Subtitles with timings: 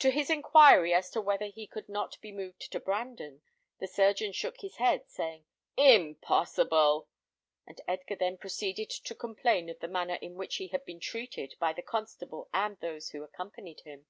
[0.00, 3.42] To his inquiry as to whether he could not be moved to Brandon,
[3.78, 5.44] the surgeon shook his head, saying,
[5.76, 7.08] "Impossible;"
[7.64, 11.54] and Edgar then proceeded to complain of the manner in which he had been treated
[11.60, 14.06] by the constable and those who accompanied him.